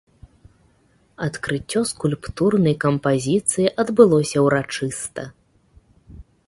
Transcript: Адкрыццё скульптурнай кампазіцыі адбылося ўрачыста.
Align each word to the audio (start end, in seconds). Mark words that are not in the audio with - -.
Адкрыццё 1.25 1.81
скульптурнай 1.91 2.75
кампазіцыі 2.87 3.67
адбылося 3.85 4.37
ўрачыста. 4.49 5.23